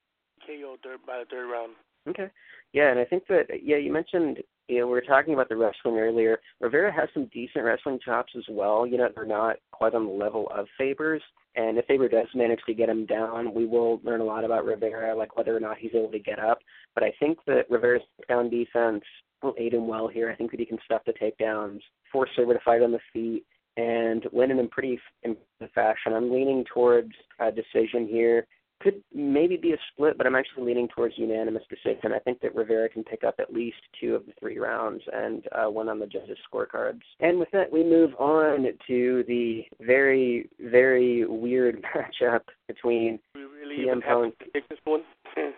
[0.47, 1.73] KO third by the third round.
[2.09, 2.29] Okay.
[2.73, 5.57] Yeah, and I think that yeah, you mentioned you know, we were talking about the
[5.57, 6.39] wrestling earlier.
[6.61, 8.87] Rivera has some decent wrestling chops as well.
[8.87, 11.23] You know, they're not quite on the level of Faber's.
[11.57, 14.65] And if Faber does manage to get him down, we will learn a lot about
[14.65, 16.61] Rivera, like whether or not he's able to get up.
[16.95, 19.03] But I think that Rivera's down defense
[19.43, 20.31] will aid him well here.
[20.31, 21.81] I think that he can stuff the takedowns,
[22.13, 23.45] force Faber to fight on the feet,
[23.81, 25.37] and winning in pretty in
[25.75, 26.13] fashion.
[26.13, 28.47] I'm leaning towards a decision here.
[28.83, 32.13] Could maybe be a split, but I'm actually leaning towards unanimous decision.
[32.15, 35.45] I think that Rivera can pick up at least two of the three rounds and
[35.53, 37.03] uh, one on the judges' scorecards.
[37.21, 41.85] And with that, we move on to the very, very weird
[42.23, 44.35] matchup between we really CM Punk.
[44.55, 45.03] pick this one.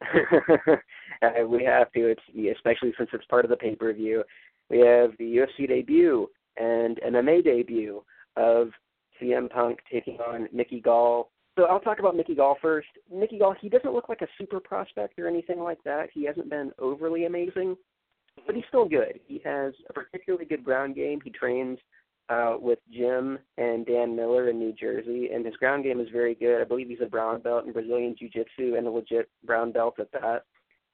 [1.22, 4.24] uh, we have to, it's especially since it's part of the pay per view.
[4.68, 8.02] We have the UFC debut and MMA debut
[8.36, 8.70] of
[9.20, 11.30] CM Punk taking on Mickey Gall.
[11.56, 12.88] So I'll talk about Mickey Gall first.
[13.12, 16.08] Mickey Gall, he doesn't look like a super prospect or anything like that.
[16.12, 17.76] He hasn't been overly amazing,
[18.46, 19.20] but he's still good.
[19.26, 21.20] He has a particularly good ground game.
[21.22, 21.78] He trains
[22.28, 26.34] uh, with Jim and Dan Miller in New Jersey, and his ground game is very
[26.34, 26.60] good.
[26.60, 29.96] I believe he's a brown belt in Brazilian Jiu Jitsu and a legit brown belt
[30.00, 30.44] at that.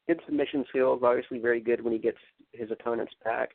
[0.09, 2.18] Good submission skills, obviously very good when he gets
[2.53, 3.51] his opponents back.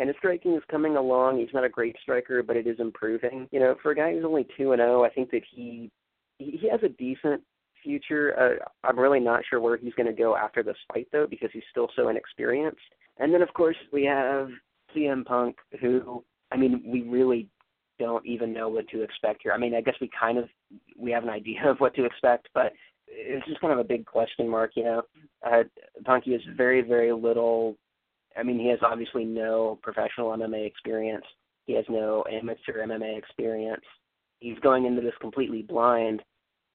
[0.00, 1.38] And his striking is coming along.
[1.38, 3.46] He's not a great striker, but it is improving.
[3.52, 5.90] You know, for a guy who's only two and zero, I think that he
[6.38, 7.42] he has a decent
[7.84, 8.34] future.
[8.38, 11.50] Uh, I'm really not sure where he's going to go after this fight, though, because
[11.52, 12.80] he's still so inexperienced.
[13.18, 14.48] And then, of course, we have
[14.96, 17.48] CM Punk, who I mean, we really
[17.98, 19.52] don't even know what to expect here.
[19.52, 20.48] I mean, I guess we kind of
[20.98, 22.72] we have an idea of what to expect, but
[23.06, 24.72] it's just kind of a big question mark.
[24.76, 25.02] You know,
[25.46, 25.64] uh,
[26.04, 27.76] Punky has very, very little.
[28.36, 31.24] I mean, he has obviously no professional MMA experience.
[31.66, 33.84] He has no amateur MMA experience.
[34.38, 36.22] He's going into this completely blind,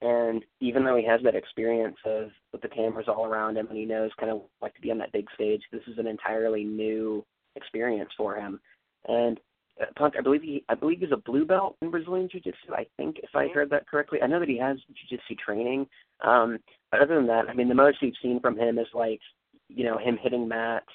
[0.02, 3.78] and even though he has that experience of with the cameras all around him and
[3.78, 6.64] he knows kind of like to be on that big stage, this is an entirely
[6.64, 7.24] new
[7.56, 8.60] experience for him.
[9.08, 9.40] And
[9.80, 12.74] uh, Punk, I believe he, I believe he's a blue belt in Brazilian Jiu-Jitsu.
[12.74, 15.86] I think, if I heard that correctly, I know that he has Jiu-Jitsu training.
[16.22, 16.58] Um,
[16.90, 19.20] but other than that, I mean, the most we've seen from him is like,
[19.68, 20.86] you know, him hitting mats,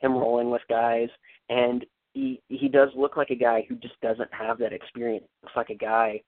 [0.00, 1.08] him rolling with guys,
[1.48, 1.84] and
[2.14, 5.24] he he does look like a guy who just doesn't have that experience.
[5.42, 6.22] Looks like a guy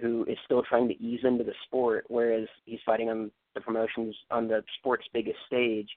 [0.00, 4.14] who is still trying to ease into the sport, whereas he's fighting on the promotions
[4.30, 5.88] on the sport's biggest stage,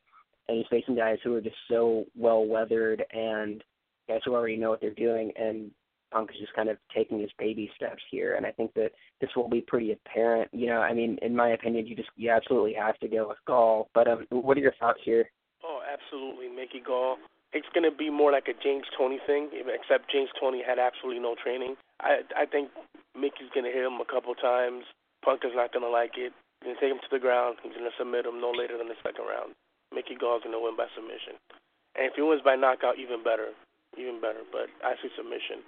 [0.47, 3.63] and he's facing guys who are just so well weathered and
[4.08, 5.71] guys who already know what they're doing, and
[6.12, 8.36] Punk is just kind of taking his baby steps here.
[8.36, 10.49] And I think that this will be pretty apparent.
[10.53, 13.38] You know, I mean, in my opinion, you just you absolutely have to go with
[13.45, 13.89] Gall.
[13.93, 15.30] But um, what are your thoughts here?
[15.97, 17.17] Absolutely, Mickey Gall.
[17.53, 21.21] It's going to be more like a James Toney thing, except James Toney had absolutely
[21.23, 21.75] no training.
[21.99, 22.69] I I think
[23.17, 24.86] Mickey's going to hit him a couple times.
[25.23, 26.36] Punk is not going to like it.
[26.62, 27.57] He's going to take him to the ground.
[27.63, 29.55] He's going to submit him no later than the second round.
[29.95, 31.39] Mickey Gall's going to win by submission.
[31.95, 33.55] And if he wins by knockout, even better
[33.97, 34.45] even better.
[34.51, 35.65] But I see submission.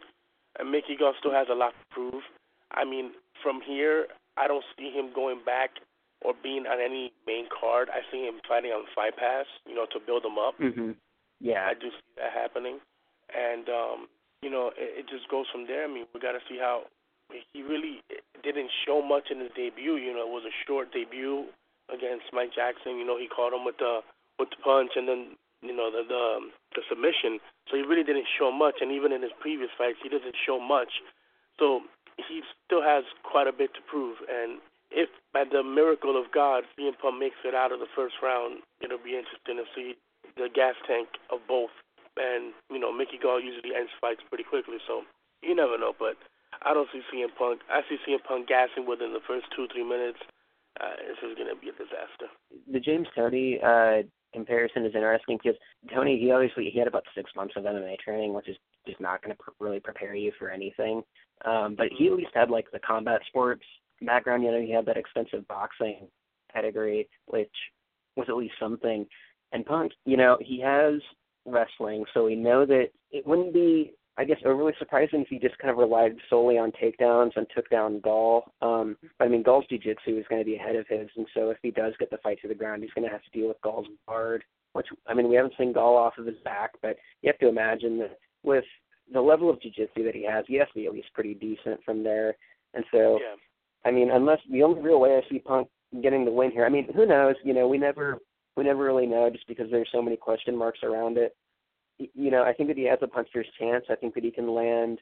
[0.58, 2.24] And Mickey Gall still has a lot to prove.
[2.72, 3.12] I mean,
[3.42, 5.82] from here, I don't see him going back
[6.22, 7.90] or being on any main card.
[7.90, 10.60] I see him fighting on Fight Pass, you know, to build him up.
[10.60, 10.92] Mm-hmm.
[11.40, 12.80] Yeah, I do see that happening.
[13.32, 14.08] And um,
[14.42, 15.86] you know, it, it just goes from there.
[15.86, 16.84] I mean, we got to see how
[17.54, 18.02] he really
[18.44, 19.96] didn't show much in his debut.
[19.96, 21.46] You know, it was a short debut
[21.88, 22.98] against Mike Jackson.
[22.98, 24.02] You know, he caught him with the
[24.38, 27.40] with the punch, and then you know the the, um, the submission.
[27.70, 30.60] So he really didn't show much, and even in his previous fights, he doesn't show
[30.60, 31.00] much.
[31.60, 31.82] So
[32.28, 34.18] he still has quite a bit to prove.
[34.28, 34.60] And
[34.92, 38.62] if by the miracle of God, CM Punk makes it out of the first round,
[38.82, 39.96] it'll be interesting to see
[40.36, 41.74] the gas tank of both.
[42.18, 45.04] And you know, Mickey Gall usually ends fights pretty quickly, so
[45.42, 45.94] you never know.
[45.98, 46.18] But
[46.64, 47.62] I don't see CM Punk.
[47.70, 50.20] I see CM Punk gassing within the first two three minutes.
[50.80, 52.32] Uh, this is going to be a disaster.
[52.72, 55.60] The James Toney uh, comparison is interesting because
[55.94, 58.56] Toney, he obviously he had about six months of MMA training, which is
[58.88, 61.04] just not going to pr- really prepare you for anything.
[61.46, 63.64] Um, but he at least had like the combat sports
[64.02, 64.44] background.
[64.44, 66.08] You know, he had that extensive boxing
[66.52, 67.54] pedigree, which
[68.16, 69.06] was at least something.
[69.52, 71.02] And Punk, you know, he has
[71.46, 75.58] wrestling, so we know that it wouldn't be I guess overly surprising if he just
[75.60, 78.52] kind of relied solely on takedowns and took down Gall.
[78.62, 81.58] Um, I mean, Gall's jiu-jitsu is going to be ahead of his, and so if
[81.64, 83.62] he does get the fight to the ground, he's going to have to deal with
[83.62, 84.44] Gall's guard.
[84.74, 87.48] Which I mean, we haven't seen Gall off of his back, but you have to
[87.48, 88.66] imagine that with
[89.12, 91.82] the level of jiu-jitsu that he has, he has to be at least pretty decent
[91.86, 92.36] from there.
[92.74, 93.36] And so, yeah.
[93.86, 95.68] I mean, unless the only real way I see Punk
[96.02, 97.36] getting the win here, I mean, who knows?
[97.44, 98.20] You know, we never
[98.56, 101.36] we never really know just because there's so many question marks around it
[102.00, 103.86] you know, I think that he has a puncher's chance.
[103.90, 105.00] I think that he can land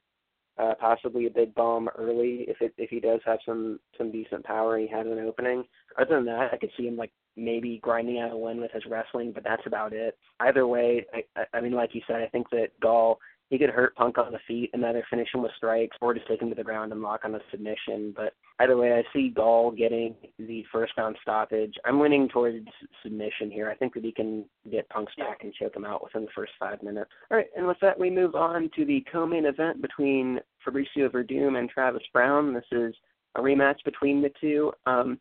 [0.58, 4.44] uh, possibly a big bomb early if it if he does have some some decent
[4.44, 5.64] power and he has an opening.
[6.00, 8.84] Other than that, I could see him like maybe grinding out a win with his
[8.90, 10.18] wrestling, but that's about it.
[10.40, 13.96] Either way, I, I mean, like you said, I think that Gall he could hurt
[13.96, 16.56] Punk on the feet and either finish him with strikes or just take him to
[16.56, 18.14] the ground and lock on a submission.
[18.16, 21.74] But either way, I see Gall getting the first round stoppage.
[21.86, 22.68] I'm leaning towards
[23.04, 23.70] submission here.
[23.70, 26.52] I think that he can get Punk's back and choke him out within the first
[26.60, 27.12] five minutes.
[27.32, 31.58] All right, and with that, we move on to the co-main event between Fabricio Werdum
[31.58, 32.54] and Travis Browne.
[32.54, 32.94] This is
[33.36, 34.74] a rematch between the two.
[34.86, 35.20] Um,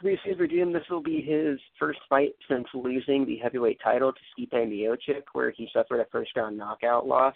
[0.00, 4.52] Fabricio Werdum, this will be his first fight since losing the heavyweight title to Stipe
[4.52, 7.34] Miocic, where he suffered a first-round knockout loss.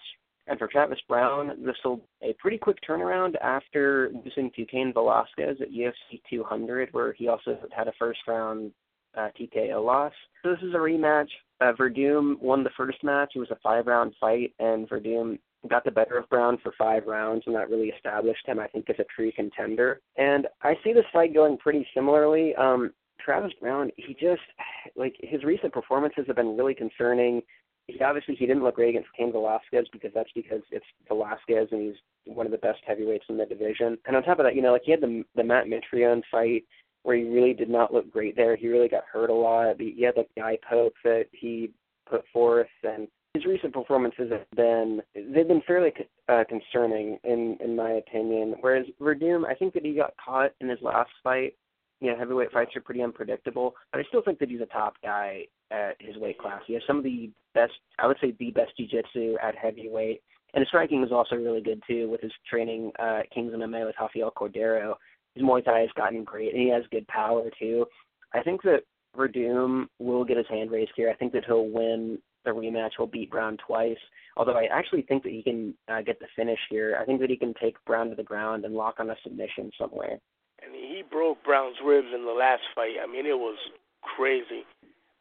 [0.48, 5.58] And for Travis Browne, this will a pretty quick turnaround after losing to Cain Velasquez
[5.60, 8.72] at UFC 200, where he also had a first-round
[9.16, 10.12] uh, TKO loss.
[10.42, 11.28] So this is a rematch.
[11.60, 13.32] Uh, Werdum won the first match.
[13.34, 17.42] It was a five-round fight, and Werdum got the better of Browne for five rounds,
[17.46, 20.00] and that really established him, I think, as a true contender.
[20.16, 22.54] And I see this fight going pretty similarly.
[22.54, 24.40] Um, Travis Browne, he just
[24.96, 27.42] like his recent performances have been really concerning.
[27.88, 31.82] He obviously he didn't look great against Cain Velasquez because that's because it's Velasquez and
[31.82, 31.96] he's
[32.26, 33.96] one of the best heavyweights in the division.
[34.06, 36.64] And on top of that, you know, like he had the the Matt Mitrione fight
[37.02, 38.56] where he really did not look great there.
[38.56, 39.80] He really got hurt a lot.
[39.80, 41.70] He had like the eye poke that he
[42.08, 45.92] put forth, and his recent performances have been they've been fairly
[46.28, 48.56] uh, concerning in in my opinion.
[48.60, 51.54] Whereas Werdum, I think that he got caught in his last fight.
[52.00, 54.94] You know, heavyweight fights are pretty unpredictable, but I still think that he's a top
[55.02, 56.62] guy at his weight class.
[56.66, 60.22] He has some of the best, I would say, the best jiu-jitsu at heavyweight,
[60.54, 63.96] and his striking is also really good too with his training uh, Kings MMA with
[64.00, 64.94] Rafael Cordeiro
[65.38, 67.86] his Muay Thai has gotten great, and he has good power too.
[68.34, 68.82] I think that
[69.16, 71.10] Werdum will get his hand raised here.
[71.10, 72.90] I think that he'll win the rematch.
[72.96, 73.96] He'll beat Browne twice.
[74.36, 76.98] Although I actually think that he can uh, get the finish here.
[77.00, 79.70] I think that he can take Browne to the ground and lock on a submission
[79.78, 80.18] somewhere.
[80.62, 82.96] And he broke Browne's ribs in the last fight.
[83.02, 83.58] I mean, it was
[84.02, 84.66] crazy.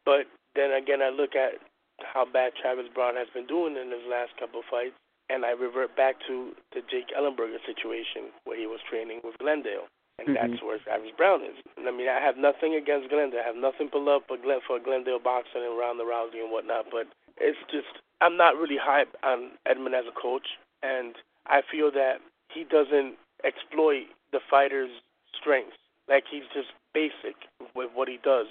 [0.06, 1.62] But then again, I look at
[2.02, 4.98] how bad Travis Browne has been doing in his last couple of fights,
[5.30, 9.88] and I revert back to the Jake Ellenberger situation where he was training with Glendale
[10.20, 10.38] and mm-hmm.
[10.38, 11.58] that's where Travis Browne is.
[11.78, 13.42] And I mean, I have nothing against Glendale.
[13.44, 16.86] I have nothing but love for, Glen, for Glendale boxing and Ronda Rousey and whatnot.
[16.92, 21.92] But it's just I'm not really high on Edmond as a coach, and I feel
[21.92, 22.18] that
[22.50, 24.90] he doesn't exploit the fighter's
[25.40, 25.78] strengths.
[26.08, 27.36] Like he's just basic
[27.76, 28.48] with what he does,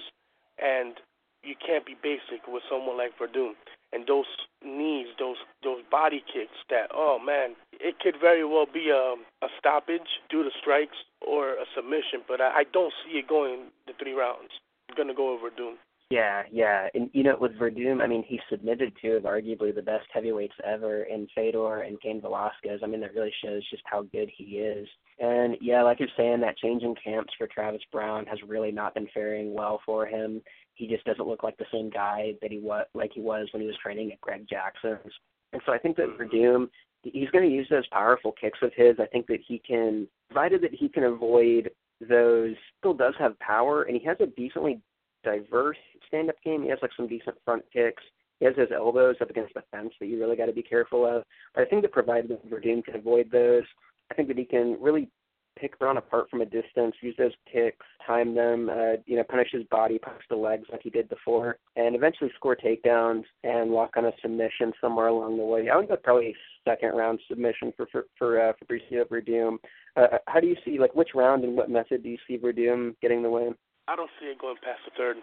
[0.61, 0.95] and
[1.43, 3.53] you can't be basic with someone like Werdum
[3.93, 4.25] and those
[4.63, 9.49] knees, those those body kicks that oh man, it could very well be a a
[9.59, 13.93] stoppage due to strikes or a submission, but I, I don't see it going the
[13.99, 14.51] three rounds.
[14.89, 15.75] It's gonna go over Doom.
[16.09, 19.81] Yeah, yeah, and you know with Werdum, I mean he submitted two of arguably the
[19.81, 22.81] best heavyweights ever in Fedor and Cain Velasquez.
[22.83, 24.87] I mean that really shows just how good he is.
[25.19, 28.93] And yeah, like you're saying, that change in camps for Travis Browne has really not
[28.93, 30.41] been faring well for him
[30.77, 33.61] he just doesn't look like the same guy that he was like he was when
[33.61, 35.11] he was training at Greg Jackson's.
[35.51, 36.69] And so I think that Werdum,
[37.01, 38.95] he's going to use those powerful kicks of his.
[38.99, 41.71] I think that he can, provided that he can avoid
[42.07, 42.55] those.
[42.79, 44.79] Still does have power, and he has a decently
[45.23, 45.77] diverse
[46.07, 46.63] stand-up game.
[46.63, 48.03] He has like some decent front kicks.
[48.39, 51.07] He has his elbows up against the fence that you really got to be careful
[51.07, 51.23] of.
[51.55, 53.63] But I think that provided that Werdum can avoid those,
[54.11, 55.09] I think that he can really
[55.57, 59.49] pick Browne apart from a distance, use those kicks, time them, uh, you know, punish
[59.51, 63.91] his body, punish the legs like he did before, and eventually score takedowns and lock
[63.97, 65.69] on a submission somewhere along the way.
[65.69, 66.35] I would go probably
[66.67, 69.57] second round submission for for, for uh, Fabricio Werdum.
[69.95, 72.37] Uh, uh, how do you see like which round and what method do you see
[72.37, 73.55] Werdum getting the win?
[73.87, 75.17] I don't see it going past the third.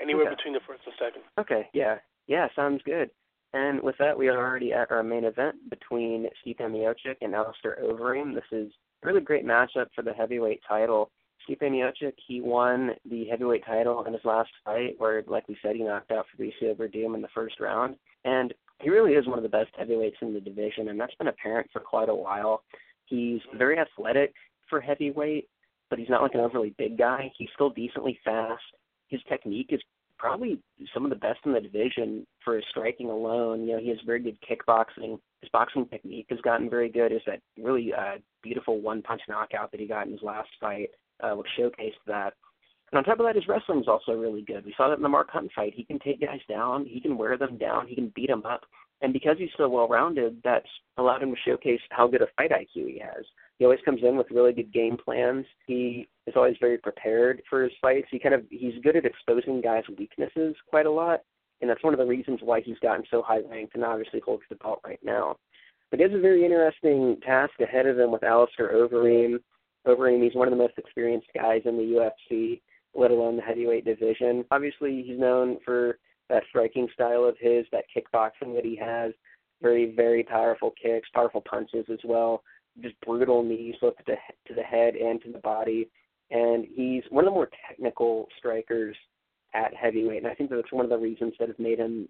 [0.00, 0.36] Anywhere okay.
[0.36, 1.22] between the first and second.
[1.38, 1.96] Okay, yeah,
[2.28, 3.10] yeah, sounds good.
[3.54, 7.78] And with that, we are already at our main event between Stipe Miocic and Alistair
[7.82, 8.34] Overeem.
[8.34, 8.70] This is
[9.02, 11.10] a really great matchup for the heavyweight title.
[11.48, 15.76] Stipe Miocic, he won the heavyweight title in his last fight, where, like we said,
[15.76, 17.96] he knocked out Fabricio Werdum in the first round.
[18.24, 21.28] And he really is one of the best heavyweights in the division, and that's been
[21.28, 22.62] apparent for quite a while.
[23.06, 24.34] He's very athletic
[24.68, 25.48] for heavyweight,
[25.88, 27.32] but he's not like an overly big guy.
[27.38, 28.62] He's still decently fast.
[29.08, 29.80] His technique is
[30.18, 30.60] probably
[30.92, 33.66] some of the best in the division for his striking alone.
[33.66, 35.18] You know, he has very good kickboxing.
[35.40, 37.12] His boxing technique has gotten very good.
[37.12, 40.88] Is that really uh, beautiful one punch knockout that he got in his last fight,
[41.22, 42.34] uh, which showcased that.
[42.90, 44.64] And on top of that, his wrestling is also really good.
[44.64, 45.74] We saw that in the Mark Hunt fight.
[45.74, 46.86] He can take guys down.
[46.86, 47.86] He can wear them down.
[47.86, 48.62] He can beat them up.
[49.00, 52.50] And because he's so well rounded, that's allowed him to showcase how good a fight
[52.50, 53.24] IQ he has.
[53.58, 55.44] He always comes in with really good game plans.
[55.66, 58.06] He is always very prepared for his fights.
[58.10, 61.20] He kind of he's good at exposing guys' weaknesses quite a lot,
[61.60, 64.44] and that's one of the reasons why he's gotten so high ranked and obviously holds
[64.48, 65.36] the belt right now.
[65.90, 69.38] But he has a very interesting task ahead of him with Alistair Overeem.
[69.86, 71.82] Overeem, he's one of the most experienced guys in the
[72.30, 72.60] UFC,
[72.94, 74.44] let alone the heavyweight division.
[74.50, 75.98] Obviously, he's known for
[76.28, 79.12] that striking style of his, that kickboxing that he has,
[79.62, 82.42] very, very powerful kicks, powerful punches as well,
[82.82, 84.16] just brutal knees both to the,
[84.46, 85.88] to the head and to the body.
[86.30, 88.96] And he's one of the more technical strikers
[89.54, 92.08] at heavyweight, and I think that's one of the reasons that has made him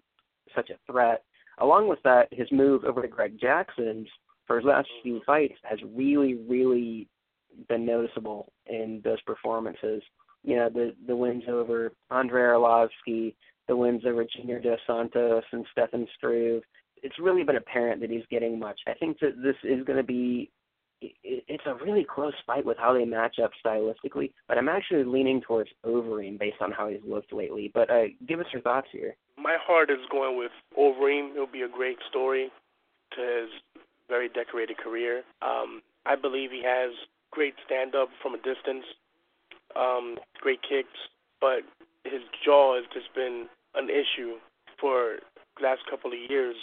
[0.55, 1.23] such a threat.
[1.59, 4.07] Along with that, his move over to Greg Jackson's
[4.45, 7.07] for his last few fights has really, really
[7.67, 10.01] been noticeable in those performances.
[10.43, 13.35] You know, the the wins over Andrei Arlovsky,
[13.67, 16.63] the wins over Junior Dos Santos and Stefan Struve.
[17.03, 18.79] It's really been apparent that he's getting much.
[18.87, 20.49] I think that this is going to be
[21.01, 25.41] it's a really close fight with how they match up stylistically, but I'm actually leaning
[25.41, 27.71] towards Overeem based on how he's looked lately.
[27.73, 29.15] But uh, give us your thoughts here.
[29.37, 31.33] My heart is going with Overeem.
[31.33, 32.49] It'll be a great story
[33.15, 33.49] to his
[34.07, 35.23] very decorated career.
[35.41, 36.91] Um, I believe he has
[37.31, 38.85] great stand up from a distance,
[39.75, 40.97] um, great kicks,
[41.39, 41.61] but
[42.03, 44.35] his jaw has just been an issue
[44.79, 45.19] for
[45.57, 46.55] the last couple of years,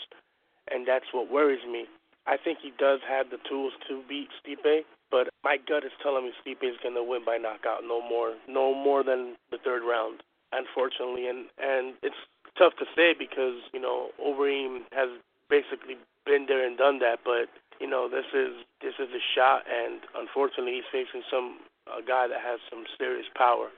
[0.71, 1.85] and that's what worries me.
[2.27, 6.25] I think he does have the tools to beat Stipe, but my gut is telling
[6.25, 9.83] me Stipe is going to win by knockout, no more, no more than the third
[9.83, 10.23] round,
[10.53, 11.29] unfortunately.
[11.29, 12.19] And and it's
[12.59, 15.11] tough to say because you know Overeem has
[15.49, 17.49] basically been there and done that, but
[17.81, 22.27] you know this is this is a shot, and unfortunately he's facing some a guy
[22.27, 23.71] that has some serious power,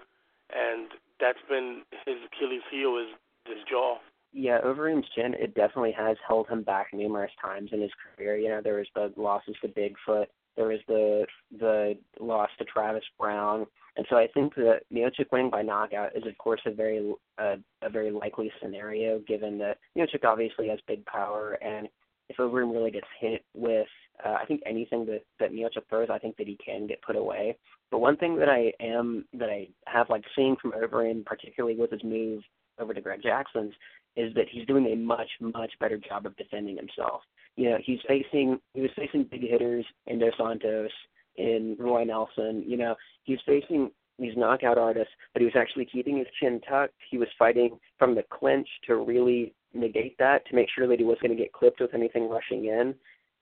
[0.55, 0.89] and
[1.21, 3.13] that's been his Achilles heel is
[3.45, 3.99] his jaw.
[4.41, 8.36] Yeah, Overeem's chin, it definitely has held him back numerous times in his career.
[8.36, 10.26] You know, there was the losses to Bigfoot,
[10.57, 11.26] there was the
[11.59, 13.66] the loss to Travis Browne,
[13.97, 17.57] and so I think that Miocic winning by knockout is, of course, a very uh,
[17.82, 21.89] a very likely scenario, given that Miocic obviously has big power, and
[22.28, 23.89] if Overeem really gets hit with,
[24.24, 27.16] uh, I think anything that that Miocic throws, I think that he can get put
[27.16, 27.57] away.
[27.91, 31.91] But one thing that I am that I have like seen from Overeem, particularly with
[31.91, 32.43] his move
[32.80, 33.74] over to Greg Jackson's,
[34.19, 37.23] is that he's doing a much much better job of defending himself.
[37.57, 40.91] You know, he's facing he was facing big hitters in Dos Santos,
[41.37, 42.64] in Roy Nelson.
[42.66, 46.95] You know, he's facing these knockout artists, but he was actually keeping his chin tucked.
[47.09, 51.05] He was fighting from the clinch to really negate that, to make sure that he
[51.05, 52.95] was going to get clipped with anything rushing in.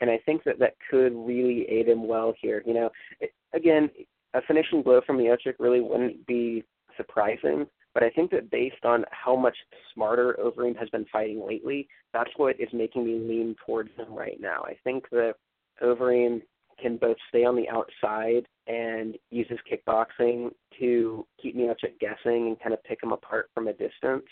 [0.03, 2.62] And I think that that could really aid him well here.
[2.66, 3.89] You know, it, again,
[4.35, 6.62] a finishing blow from Miocic really wouldn't be
[6.99, 7.66] surprising,
[7.97, 9.57] but I think that based on how much
[9.94, 14.38] smarter Overeem has been fighting lately, that's what is making me lean towards him right
[14.38, 14.64] now.
[14.66, 15.36] I think that
[15.82, 16.42] Overeem
[16.78, 22.61] can both stay on the outside and use his kickboxing to keep Miocic guessing and
[22.61, 24.26] kind of pick him apart from a distance.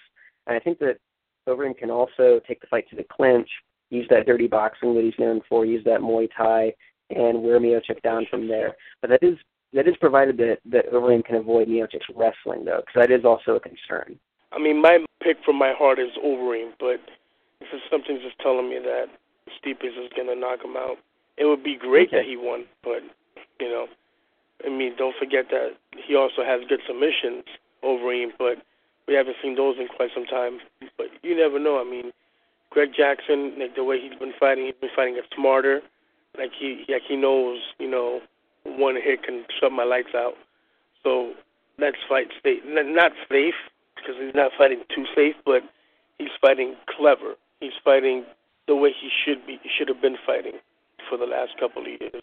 [0.46, 0.98] And I think that
[1.48, 3.48] Overeem can also take the fight to the clinch,
[3.88, 6.74] use that dirty boxing that he's known for, use that Muay Thai,
[7.08, 8.76] and wear Miocic down from there.
[9.00, 9.38] But that is
[9.74, 13.56] that is provided that that Overeem can avoid Miocic's wrestling though, because that is also
[13.56, 14.18] a concern.
[14.52, 17.00] I mean, my pick from my heart is Overeem, but
[17.60, 19.06] this is something just telling me that
[19.50, 20.96] Stipe is going to knock him out.
[21.36, 22.18] It would be great okay.
[22.18, 23.02] that he won, but
[23.60, 23.86] you know,
[24.64, 27.44] I mean, don't forget that he also has good submissions,
[27.82, 28.62] Overeem, but
[29.08, 30.60] we haven't seen those in quite some time.
[30.96, 31.80] But you never know.
[31.80, 32.12] I mean,
[32.70, 35.82] Greg Jackson, like the way he's been fighting, he's been fighting it smarter.
[36.38, 38.20] Like he, like he knows, you know,
[38.64, 40.34] one hit can shut my lights out.
[41.02, 41.32] So
[41.78, 42.62] let's fight safe.
[42.66, 43.54] Not safe
[43.96, 45.62] because he's not fighting too safe, but
[46.18, 47.34] he's fighting clever.
[47.60, 48.24] He's fighting
[48.66, 49.60] the way he should be.
[49.78, 50.54] Should have been fighting
[51.08, 52.22] for the last couple of years.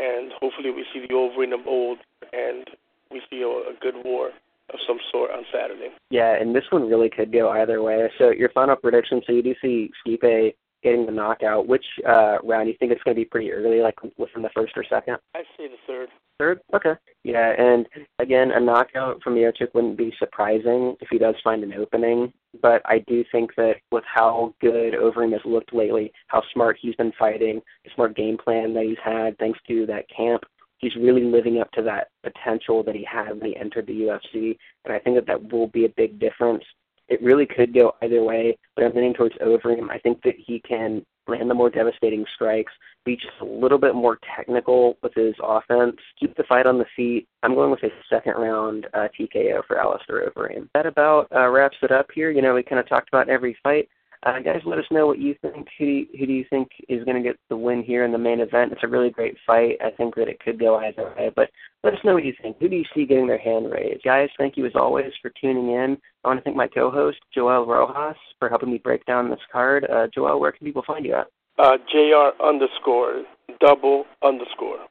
[0.00, 1.98] And hopefully we see the Overeem of old,
[2.32, 2.68] and
[3.10, 4.30] we see a, a good war
[4.72, 5.90] of some sort on Saturday.
[6.10, 8.10] Yeah, and this one really could go either way.
[8.18, 11.66] So your final prediction: so you do see Stipe getting the knockout.
[11.66, 14.50] Which uh, round do you think it's going to be pretty early, like within the
[14.54, 15.16] first or second?
[15.34, 16.08] I say the third.
[16.38, 16.60] Third?
[16.74, 16.94] Okay.
[17.24, 17.86] Yeah, and
[18.18, 22.32] again, a knockout from Miocic wouldn't be surprising if he does find an opening.
[22.60, 26.96] But I do think that with how good Overeem has looked lately, how smart he's
[26.96, 30.42] been fighting, the smart game plan that he's had thanks to that camp,
[30.78, 34.58] he's really living up to that potential that he had when he entered the UFC.
[34.84, 36.64] And I think that that will be a big difference
[37.08, 39.90] it really could go either way, but I'm leaning towards Overeem.
[39.90, 42.72] I think that he can land the more devastating strikes,
[43.04, 46.86] be just a little bit more technical with his offense, keep the fight on the
[46.96, 47.28] feet.
[47.42, 50.68] I'm going with a second round uh, TKO for Alistair Overeem.
[50.74, 52.30] That about uh, wraps it up here.
[52.30, 53.88] You know, we kind of talked about every fight.
[54.24, 55.66] Uh, guys, let us know what you think.
[55.78, 58.12] Who do you, who do you think is going to get the win here in
[58.12, 58.70] the main event?
[58.70, 59.78] It's a really great fight.
[59.84, 61.50] I think that it could go either way, but
[61.82, 62.56] let us know what you think.
[62.60, 64.04] Who do you see getting their hand raised?
[64.04, 65.98] Guys, thank you as always for tuning in.
[66.22, 69.86] I want to thank my co-host, Joel Rojas, for helping me break down this card.
[69.90, 71.26] Uh, Joel, where can people find you at?
[71.58, 73.24] Uh, JR underscore
[73.60, 74.86] double underscore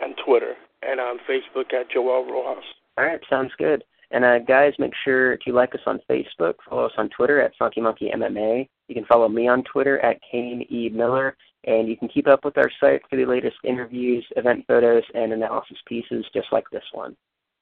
[0.00, 2.64] on Twitter and on Facebook at Joel Rojas.
[2.98, 3.84] All right, sounds good.
[4.12, 7.52] And uh, guys, make sure to like us on Facebook, follow us on Twitter at
[7.58, 8.68] Funky Monkey MMA.
[8.88, 11.34] You can follow me on Twitter at Cain E Miller,
[11.64, 15.32] and you can keep up with our site for the latest interviews, event photos, and
[15.32, 17.16] analysis pieces, just like this one.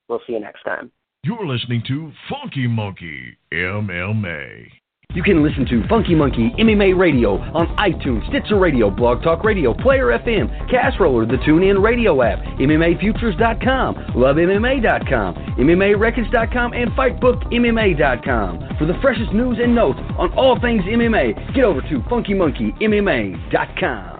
[0.08, 0.90] We'll see you next time.
[1.22, 4.70] You're listening to Funky Monkey MMA.
[5.14, 9.74] You can listen to Funky Monkey MMA Radio on iTunes, Stitcher Radio, Blog Talk Radio,
[9.74, 18.76] Player FM, Castroller, the TuneIn Radio app, MMAFutures.com, LoveMMA.com, MMARecords.com, and FightBookMMA.com.
[18.78, 24.18] For the freshest news and notes on all things MMA, get over to FunkyMonkeyMMA.com.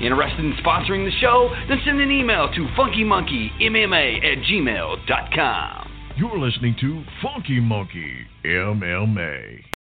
[0.00, 1.50] Interested in sponsoring the show?
[1.68, 5.90] Then send an email to FunkyMonkeyMMA at gmail.com.
[6.16, 9.73] You're listening to Funky Monkey MMA.